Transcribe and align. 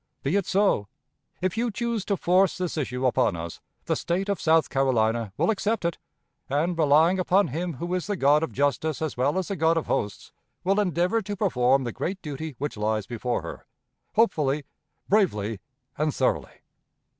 Be 0.23 0.35
it 0.35 0.47
so. 0.47 0.87
If 1.41 1.57
you 1.57 1.69
choose 1.69 2.03
to 2.05 2.17
force 2.17 2.57
this 2.57 2.75
issue 2.75 3.05
upon 3.05 3.35
us, 3.35 3.61
the 3.85 3.95
State 3.95 4.29
of 4.29 4.41
South 4.41 4.67
Carolina 4.67 5.31
will 5.37 5.51
accept 5.51 5.85
it, 5.85 5.99
and, 6.49 6.75
relying 6.75 7.19
upon 7.19 7.49
Him 7.49 7.73
who 7.73 7.93
is 7.93 8.07
the 8.07 8.15
God 8.15 8.41
of 8.41 8.51
justice 8.51 8.99
as 8.99 9.15
well 9.15 9.37
as 9.37 9.49
the 9.49 9.55
God 9.55 9.77
of 9.77 9.85
hosts, 9.85 10.31
will 10.63 10.79
endeavor 10.79 11.21
to 11.21 11.35
perform 11.35 11.83
the 11.83 11.91
great 11.91 12.19
duty 12.23 12.55
which 12.57 12.77
lies 12.77 13.05
before 13.05 13.43
her, 13.43 13.67
hopefully, 14.15 14.63
bravely, 15.07 15.59
and 15.99 16.15
thoroughly. 16.15 16.61